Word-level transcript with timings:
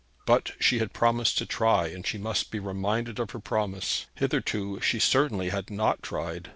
But 0.25 0.53
she 0.59 0.79
had 0.79 0.93
promised 0.93 1.37
to 1.37 1.45
try, 1.45 1.89
and 1.89 2.03
she 2.07 2.17
must 2.17 2.49
be 2.49 2.57
reminded 2.57 3.19
of 3.19 3.29
her 3.29 3.39
promise. 3.39 4.07
Hitherto 4.15 4.79
she 4.81 4.97
certainly 4.97 5.49
had 5.49 5.69
not 5.69 6.01
tried. 6.01 6.49